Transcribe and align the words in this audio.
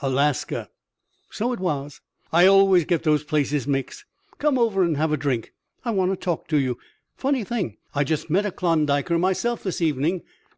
"Alaska." 0.00 0.70
"So 1.30 1.52
it 1.52 1.60
was. 1.60 2.00
I 2.32 2.46
always 2.46 2.86
get 2.86 3.02
those 3.02 3.22
places 3.22 3.66
mixed. 3.66 4.06
Come 4.38 4.56
over 4.58 4.82
and 4.82 4.96
have 4.96 5.12
a 5.12 5.18
drink. 5.18 5.52
I 5.84 5.90
want 5.90 6.10
to 6.10 6.16
talk 6.16 6.48
to 6.48 6.56
you. 6.58 6.78
Funny 7.18 7.44
thing, 7.44 7.76
I 7.94 8.02
just 8.02 8.30
met 8.30 8.46
a 8.46 8.50
Klondiker 8.50 9.18
myself 9.20 9.62
this 9.62 9.82
evening. 9.82 10.22